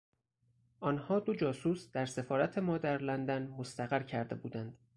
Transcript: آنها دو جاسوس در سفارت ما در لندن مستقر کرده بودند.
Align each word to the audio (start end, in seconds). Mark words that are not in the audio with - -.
آنها 0.79 1.19
دو 1.19 1.35
جاسوس 1.35 1.91
در 1.91 2.05
سفارت 2.05 2.57
ما 2.57 2.77
در 2.77 2.97
لندن 2.97 3.47
مستقر 3.47 4.03
کرده 4.03 4.35
بودند. 4.35 4.77